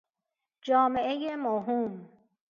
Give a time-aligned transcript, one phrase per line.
[0.63, 2.09] جامعهُ موهوم